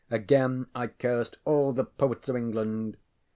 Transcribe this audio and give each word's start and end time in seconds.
Again 0.09 0.65
I 0.73 0.87
cursed 0.87 1.37
all 1.45 1.73
the 1.73 1.83
poets 1.85 2.27
of 2.27 2.35
England. 2.35 2.97